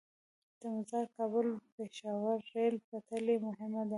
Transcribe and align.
د 0.59 0.61
مزار- 0.75 1.05
کابل- 1.17 1.47
پیښور 1.75 2.37
ریل 2.53 2.75
پټلۍ 2.87 3.37
مهمه 3.47 3.81
ده 3.87 3.89